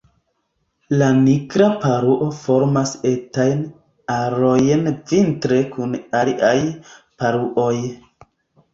La 1.01 1.09
Nigra 1.25 1.67
paruo 1.83 2.31
formas 2.39 2.95
etajn 3.11 3.63
arojn 4.17 4.91
vintre 5.15 5.63
kun 5.79 5.97
aliaj 6.25 6.55
paruoj. 6.99 7.75